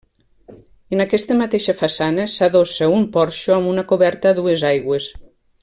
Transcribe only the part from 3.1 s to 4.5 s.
porxo amb una coberta a